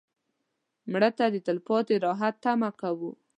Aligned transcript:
مړه 0.91 1.09
ته 1.17 1.25
د 1.33 1.35
تلپاتې 1.47 1.95
راحت 2.05 2.35
تمه 2.43 2.69
کوو 2.81 3.11